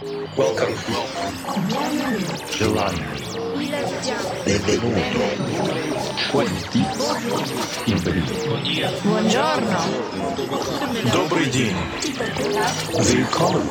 Welcome. 0.00 0.74
Giovanni. 2.50 3.02
Benvenuto. 4.44 5.00
Входите. 6.28 6.78
И 7.84 7.94
Buongiorno. 9.02 9.78
Добрый 11.12 11.50
день. 11.50 11.74
Willkommen. 12.94 13.66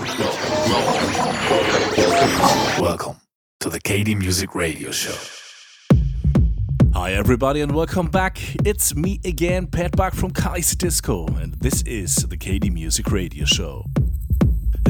Welcome 2.77 3.15
to 3.61 3.69
the 3.69 3.79
KD 3.79 4.15
Music 4.17 4.53
Radio 4.53 4.91
Show. 4.91 5.15
Hi, 6.93 7.13
everybody, 7.13 7.61
and 7.61 7.71
welcome 7.71 8.07
back. 8.07 8.37
It's 8.65 8.93
me 8.93 9.21
again, 9.23 9.67
Pat 9.67 9.95
Buck 9.95 10.13
from 10.13 10.31
Kaiser 10.31 10.75
Disco, 10.75 11.25
and 11.41 11.53
this 11.61 11.83
is 11.83 12.15
the 12.27 12.35
KD 12.35 12.69
Music 12.73 13.11
Radio 13.11 13.45
Show. 13.45 13.85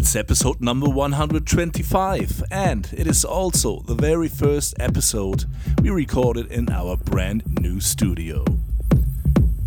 It's 0.07 0.15
episode 0.15 0.61
number 0.61 0.87
125, 0.87 2.43
and 2.49 2.89
it 2.95 3.07
is 3.07 3.25
also 3.25 3.81
the 3.81 3.93
very 3.93 4.29
first 4.29 4.73
episode 4.79 5.43
we 5.81 5.89
recorded 5.89 6.49
in 6.49 6.69
our 6.69 6.95
brand 6.95 7.43
new 7.59 7.81
studio. 7.81 8.45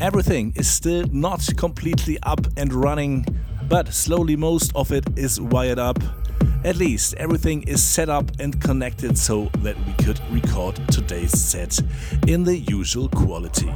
Everything 0.00 0.54
is 0.56 0.66
still 0.66 1.04
not 1.12 1.46
completely 1.58 2.18
up 2.22 2.40
and 2.56 2.72
running, 2.72 3.26
but 3.68 3.92
slowly 3.92 4.34
most 4.34 4.74
of 4.74 4.92
it 4.92 5.04
is 5.14 5.38
wired 5.38 5.78
up. 5.78 5.98
At 6.64 6.76
least 6.76 7.12
everything 7.18 7.62
is 7.64 7.82
set 7.82 8.08
up 8.08 8.30
and 8.38 8.58
connected 8.62 9.18
so 9.18 9.50
that 9.58 9.76
we 9.84 9.92
could 10.02 10.20
record 10.30 10.76
today's 10.90 11.38
set 11.38 11.78
in 12.26 12.44
the 12.44 12.56
usual 12.56 13.10
quality. 13.10 13.70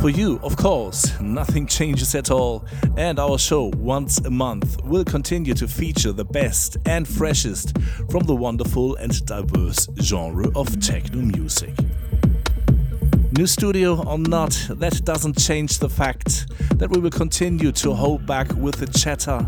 For 0.00 0.10
you, 0.10 0.38
of 0.44 0.56
course, 0.56 1.18
nothing 1.20 1.66
changes 1.66 2.14
at 2.14 2.30
all, 2.30 2.64
and 2.96 3.18
our 3.18 3.36
show 3.36 3.72
once 3.76 4.18
a 4.18 4.30
month 4.30 4.80
will 4.84 5.04
continue 5.04 5.54
to 5.54 5.66
feature 5.66 6.12
the 6.12 6.24
best 6.24 6.76
and 6.86 7.06
freshest 7.06 7.76
from 8.08 8.22
the 8.22 8.36
wonderful 8.36 8.94
and 8.94 9.26
diverse 9.26 9.88
genre 10.00 10.50
of 10.54 10.80
techno 10.80 11.22
music. 11.22 11.74
New 13.32 13.46
studio 13.46 14.02
or 14.06 14.18
not, 14.18 14.50
that 14.70 15.04
doesn't 15.04 15.38
change 15.38 15.78
the 15.78 15.88
fact 15.88 16.46
that 16.78 16.88
we 16.88 16.98
will 16.98 17.10
continue 17.10 17.70
to 17.72 17.92
hold 17.92 18.24
back 18.24 18.50
with 18.54 18.76
the 18.76 18.86
chatter 18.86 19.46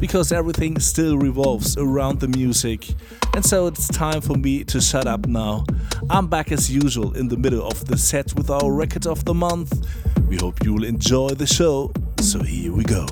because 0.00 0.32
everything 0.32 0.78
still 0.80 1.16
revolves 1.16 1.76
around 1.76 2.18
the 2.18 2.26
music. 2.26 2.88
And 3.34 3.44
so 3.44 3.68
it's 3.68 3.86
time 3.86 4.20
for 4.20 4.34
me 4.34 4.64
to 4.64 4.80
shut 4.80 5.06
up 5.06 5.26
now. 5.26 5.64
I'm 6.10 6.26
back 6.26 6.50
as 6.50 6.70
usual 6.70 7.16
in 7.16 7.28
the 7.28 7.36
middle 7.36 7.64
of 7.66 7.86
the 7.86 7.96
set 7.96 8.34
with 8.34 8.50
our 8.50 8.72
record 8.72 9.06
of 9.06 9.24
the 9.24 9.34
month. 9.34 9.86
We 10.28 10.36
hope 10.36 10.64
you'll 10.64 10.84
enjoy 10.84 11.30
the 11.30 11.46
show, 11.46 11.92
so 12.20 12.42
here 12.42 12.72
we 12.72 12.82
go. 12.82 13.06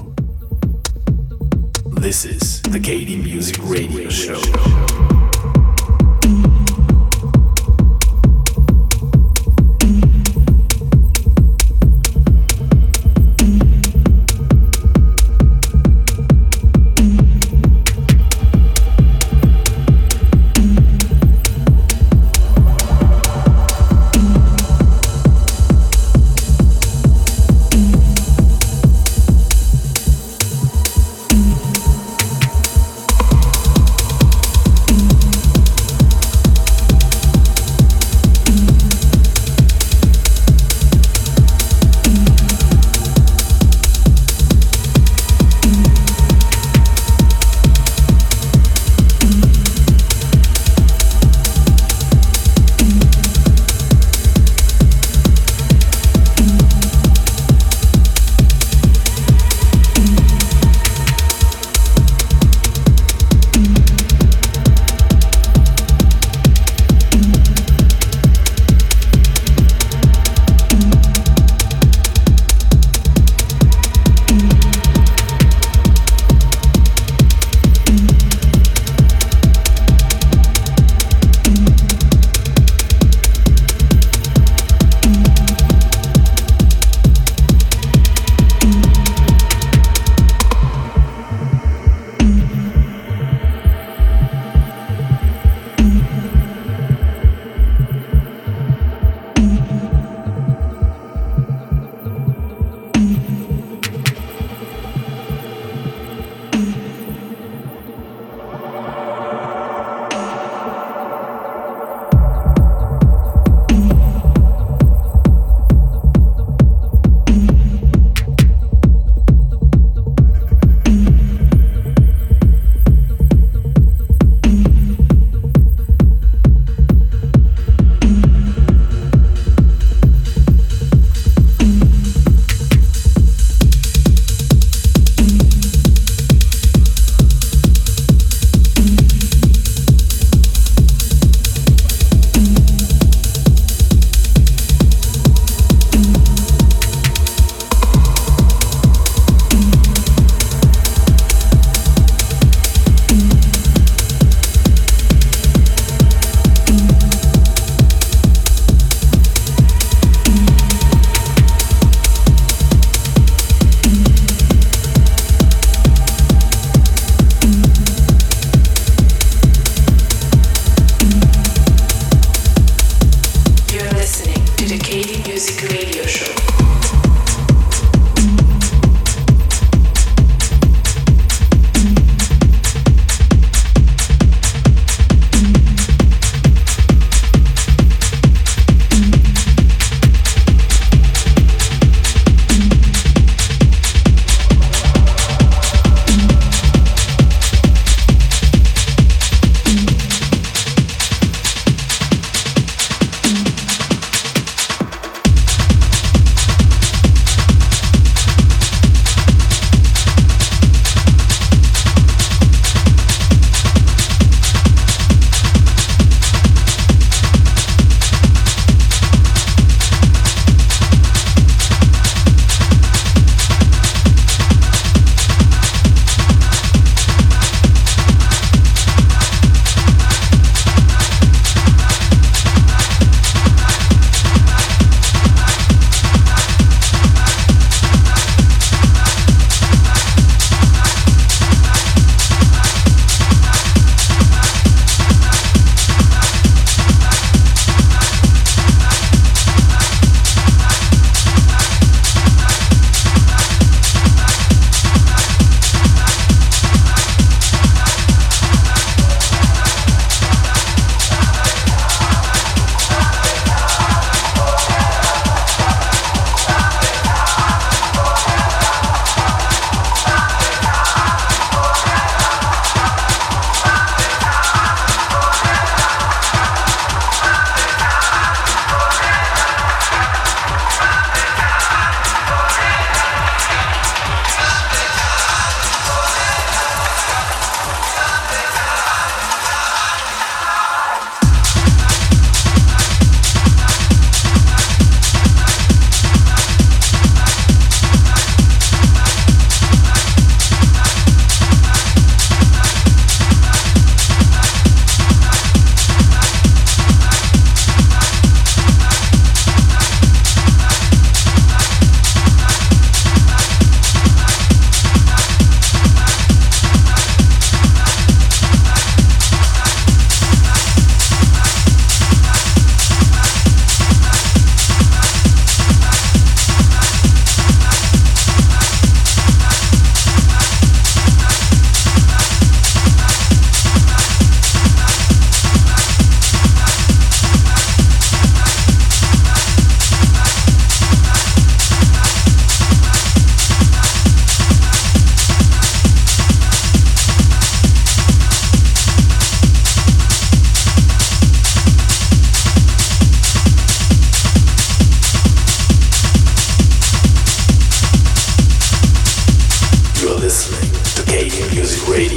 This 1.86 2.24
is 2.24 2.61
the 2.62 2.80
KD 2.80 3.22
Music 3.22 3.56
Radio 3.62 4.08
Show. 4.08 5.08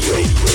wait, 0.09 0.25
wait. 0.25 0.50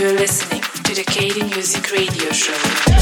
You're 0.00 0.12
listening 0.12 0.62
to 0.62 0.94
the 0.94 1.04
KD 1.04 1.54
Music 1.54 1.92
Radio 1.92 2.32
Show. 2.32 2.99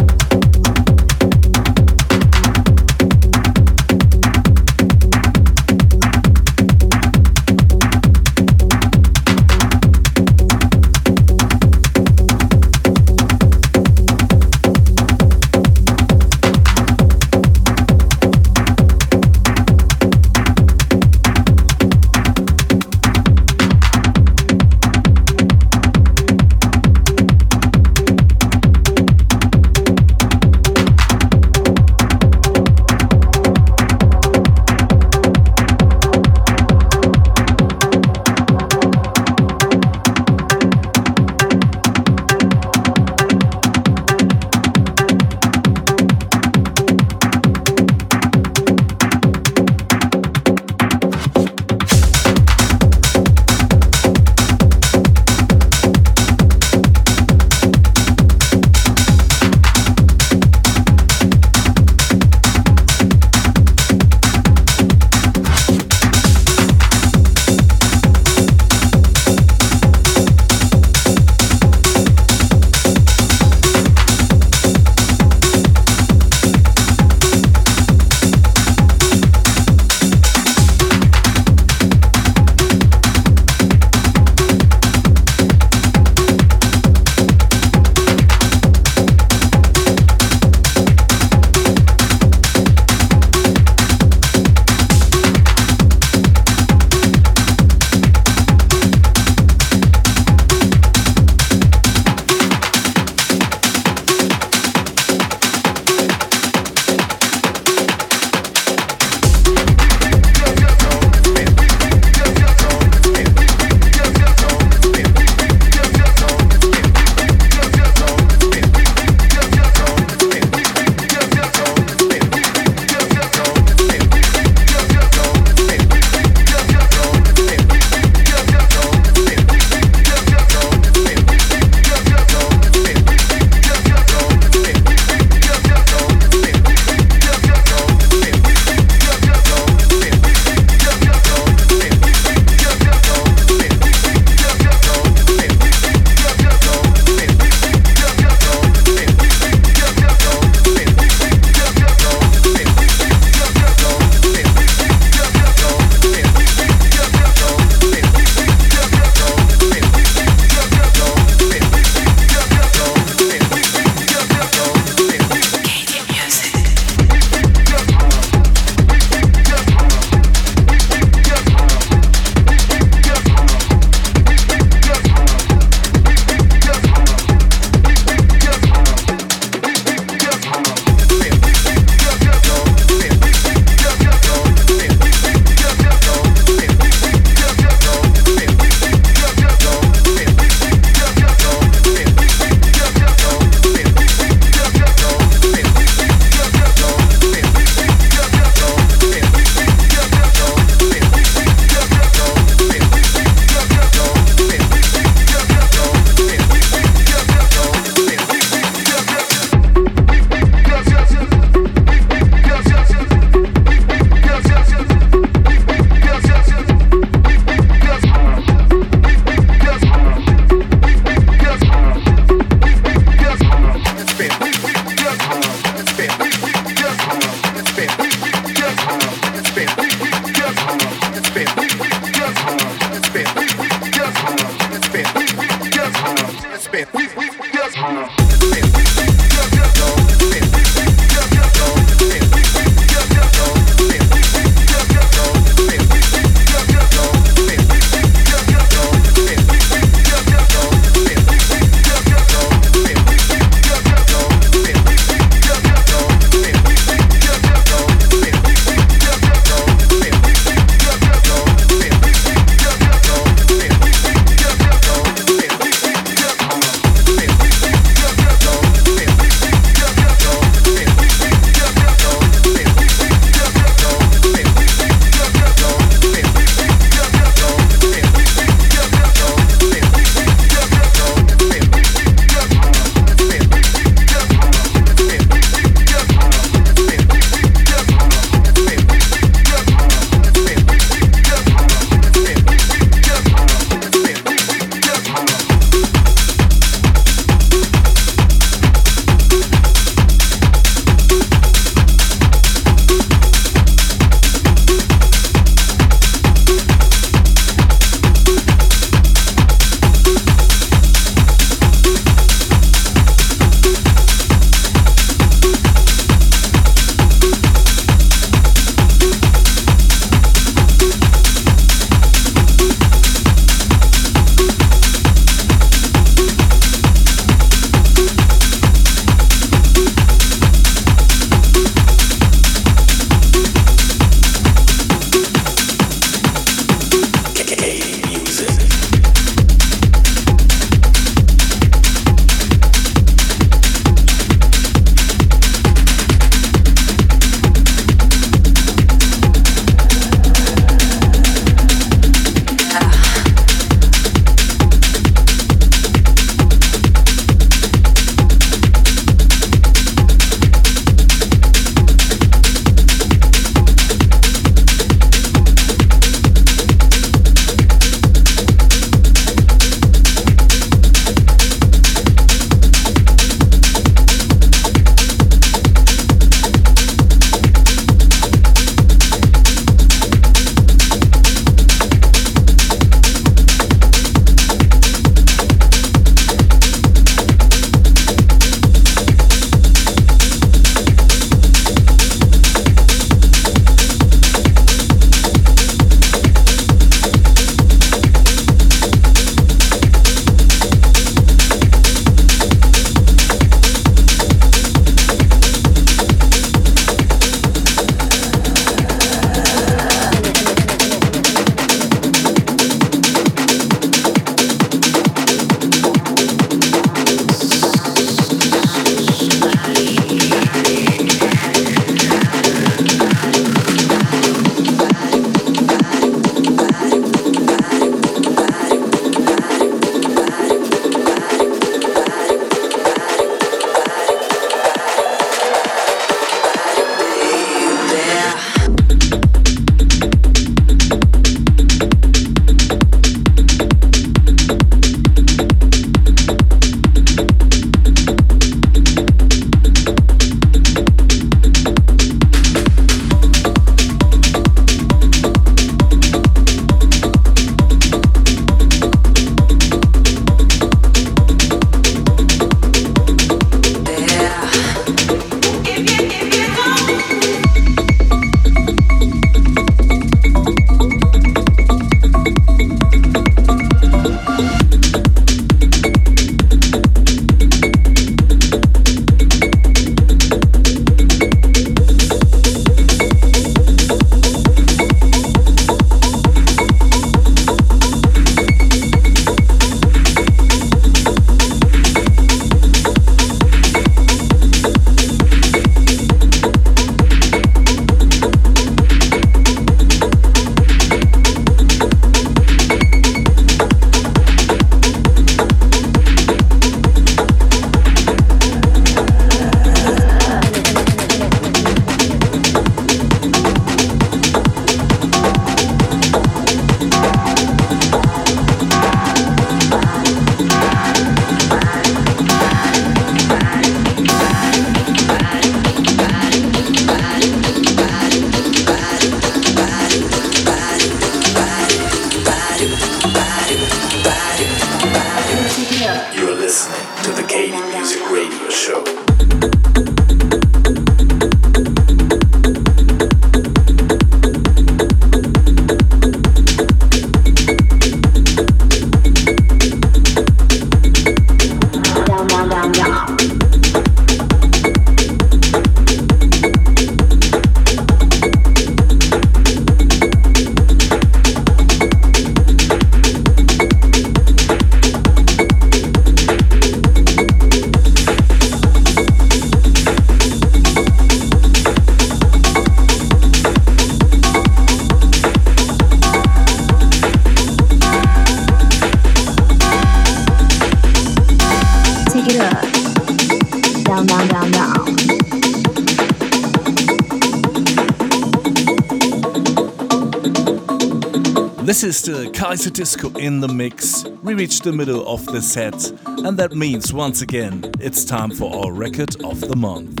Kaiser 592.40 592.70
Disco 592.70 593.10
in 593.18 593.40
the 593.40 593.48
mix. 593.48 594.06
We 594.22 594.32
reached 594.32 594.64
the 594.64 594.72
middle 594.72 595.06
of 595.06 595.26
the 595.26 595.42
set, 595.42 595.90
and 596.06 596.38
that 596.38 596.52
means 596.52 596.90
once 596.90 597.20
again 597.20 597.70
it's 597.78 598.02
time 598.02 598.30
for 598.30 598.64
our 598.64 598.72
record 598.72 599.14
of 599.22 599.42
the 599.42 599.56
month. 599.56 600.00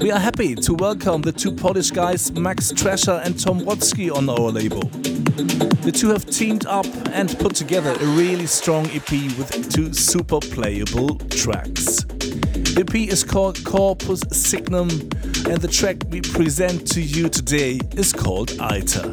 We 0.00 0.12
are 0.12 0.20
happy 0.20 0.54
to 0.54 0.74
welcome 0.74 1.20
the 1.20 1.32
two 1.32 1.50
Polish 1.50 1.90
guys 1.90 2.30
Max 2.30 2.70
Tresher 2.70 3.20
and 3.24 3.36
Tom 3.36 3.62
Rotzki 3.62 4.14
on 4.14 4.28
our 4.28 4.52
label. 4.52 4.82
The 5.82 5.90
two 5.92 6.10
have 6.10 6.26
teamed 6.26 6.64
up 6.66 6.86
and 7.10 7.36
put 7.40 7.56
together 7.56 7.90
a 7.90 8.06
really 8.16 8.46
strong 8.46 8.86
EP 8.90 9.10
with 9.36 9.68
two 9.68 9.92
super 9.92 10.38
playable 10.38 11.16
tracks. 11.28 12.04
The 12.04 12.84
EP 12.88 13.08
is 13.08 13.24
called 13.24 13.64
Corpus 13.64 14.20
Signum, 14.30 14.88
and 15.50 15.60
the 15.60 15.68
track 15.68 15.96
we 16.08 16.20
present 16.20 16.86
to 16.92 17.02
you 17.02 17.28
today 17.28 17.80
is 17.96 18.12
called 18.12 18.52
ITER. 18.60 19.12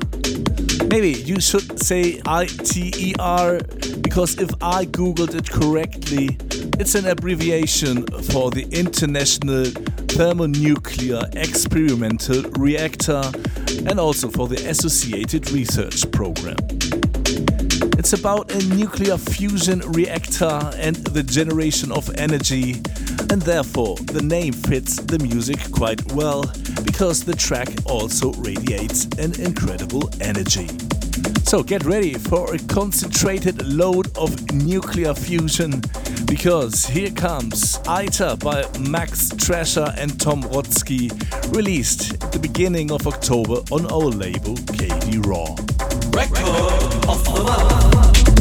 Maybe 0.89 1.11
you 1.11 1.39
should 1.39 1.79
say 1.79 2.19
ITER 2.25 3.59
because 4.01 4.39
if 4.39 4.49
I 4.59 4.85
googled 4.85 5.35
it 5.35 5.47
correctly, 5.47 6.37
it's 6.79 6.95
an 6.95 7.05
abbreviation 7.05 8.07
for 8.31 8.49
the 8.49 8.67
International 8.71 9.65
Thermonuclear 9.65 11.21
Experimental 11.33 12.41
Reactor 12.57 13.21
and 13.85 13.99
also 13.99 14.29
for 14.29 14.47
the 14.47 14.67
Associated 14.67 15.51
Research 15.51 16.09
Program. 16.11 16.57
It's 17.99 18.13
about 18.13 18.51
a 18.51 18.65
nuclear 18.69 19.17
fusion 19.17 19.81
reactor 19.91 20.71
and 20.75 20.95
the 20.95 21.21
generation 21.21 21.91
of 21.91 22.09
energy, 22.15 22.81
and 23.31 23.41
therefore 23.41 23.95
the 23.97 24.21
name 24.21 24.53
fits 24.53 24.95
the 24.97 25.19
music 25.19 25.59
quite 25.71 26.01
well 26.13 26.43
because 26.83 27.23
the 27.23 27.35
track 27.35 27.67
also 27.85 28.31
radiates 28.33 29.05
an 29.17 29.39
incredible 29.39 30.09
energy. 30.21 30.67
So 31.43 31.63
get 31.63 31.83
ready 31.83 32.13
for 32.13 32.53
a 32.53 32.59
concentrated 32.67 33.65
load 33.65 34.15
of 34.17 34.51
nuclear 34.51 35.13
fusion 35.13 35.81
because 36.25 36.85
here 36.85 37.09
comes 37.09 37.79
ITER 37.87 38.35
by 38.37 38.65
Max 38.79 39.29
Tresher 39.35 39.91
and 39.97 40.19
Tom 40.19 40.43
Rotzki, 40.43 41.09
released 41.55 42.13
at 42.23 42.31
the 42.31 42.39
beginning 42.39 42.91
of 42.91 43.07
October 43.07 43.61
on 43.71 43.91
our 43.91 44.09
label 44.09 44.55
KD 44.55 45.25
Raw. 45.25 45.55
Down, 47.45 48.38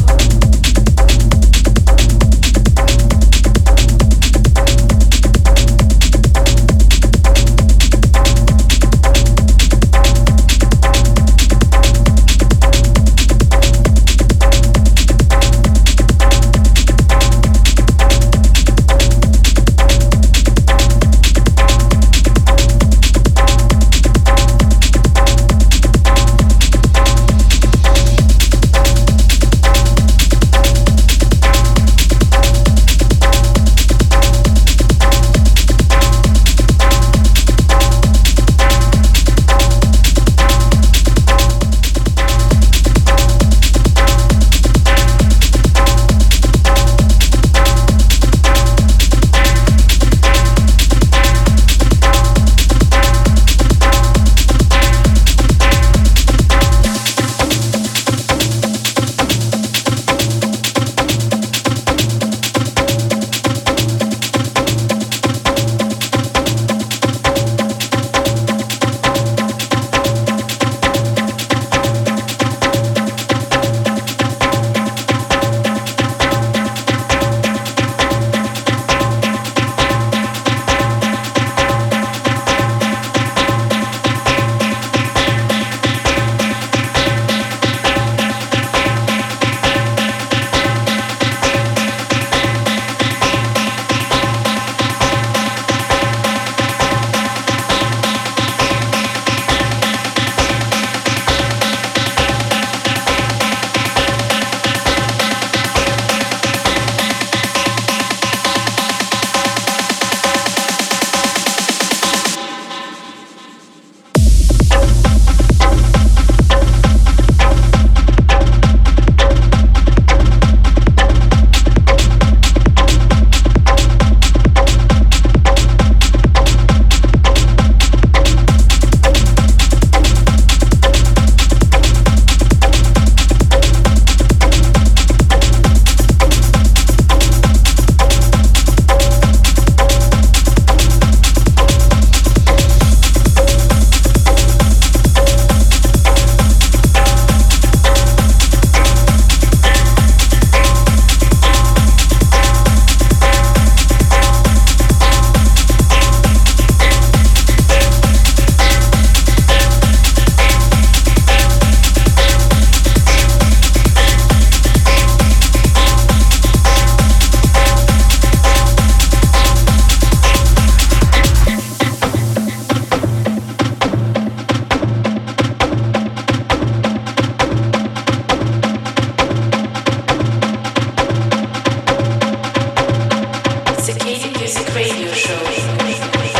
Radio 184.73 185.11
Show. 185.13 186.38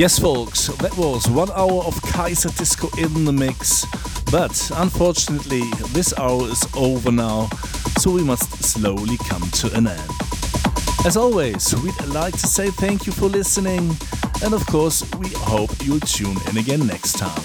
Yes, 0.00 0.18
folks, 0.18 0.68
that 0.78 0.96
was 0.96 1.28
one 1.28 1.50
hour 1.50 1.84
of 1.84 2.00
Kaiser 2.00 2.48
Disco 2.48 2.88
in 2.96 3.26
the 3.26 3.34
mix. 3.34 3.84
But 4.32 4.70
unfortunately, 4.76 5.60
this 5.88 6.18
hour 6.18 6.48
is 6.48 6.66
over 6.74 7.12
now, 7.12 7.50
so 7.98 8.10
we 8.10 8.24
must 8.24 8.64
slowly 8.64 9.18
come 9.28 9.42
to 9.42 9.70
an 9.76 9.88
end. 9.88 10.10
As 11.04 11.18
always, 11.18 11.74
we'd 11.82 12.02
like 12.06 12.32
to 12.32 12.46
say 12.46 12.70
thank 12.70 13.04
you 13.04 13.12
for 13.12 13.26
listening, 13.26 13.94
and 14.42 14.54
of 14.54 14.66
course, 14.68 15.04
we 15.16 15.28
hope 15.34 15.70
you'll 15.84 16.00
tune 16.00 16.38
in 16.48 16.56
again 16.56 16.86
next 16.86 17.18
time. 17.18 17.44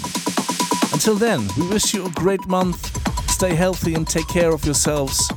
Until 0.94 1.16
then, 1.16 1.46
we 1.58 1.68
wish 1.68 1.92
you 1.92 2.06
a 2.06 2.10
great 2.12 2.46
month, 2.46 2.90
stay 3.30 3.54
healthy, 3.54 3.92
and 3.92 4.08
take 4.08 4.28
care 4.28 4.54
of 4.54 4.64
yourselves. 4.64 5.30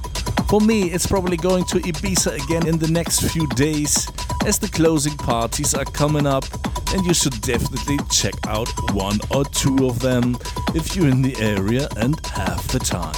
For 0.47 0.61
me, 0.61 0.83
it's 0.83 1.05
probably 1.05 1.35
going 1.35 1.65
to 1.65 1.79
Ibiza 1.79 2.41
again 2.45 2.65
in 2.65 2.77
the 2.77 2.89
next 2.89 3.29
few 3.29 3.45
days, 3.57 4.09
as 4.45 4.57
the 4.57 4.69
closing 4.69 5.17
parties 5.17 5.73
are 5.73 5.83
coming 5.83 6.25
up, 6.25 6.45
and 6.93 7.05
you 7.05 7.13
should 7.13 7.39
definitely 7.41 7.97
check 8.09 8.33
out 8.47 8.67
one 8.93 9.19
or 9.31 9.45
two 9.45 9.87
of 9.87 9.99
them 9.99 10.37
if 10.73 10.95
you're 10.95 11.09
in 11.09 11.21
the 11.21 11.35
area 11.37 11.87
and 11.97 12.25
have 12.27 12.67
the 12.69 12.79
time. 12.79 13.15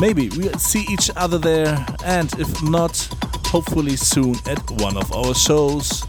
Maybe 0.00 0.30
we'll 0.30 0.58
see 0.58 0.84
each 0.90 1.10
other 1.16 1.38
there, 1.38 1.84
and 2.04 2.32
if 2.38 2.62
not, 2.62 2.96
hopefully 3.46 3.96
soon 3.96 4.36
at 4.46 4.70
one 4.80 4.96
of 4.96 5.12
our 5.12 5.34
shows 5.34 6.02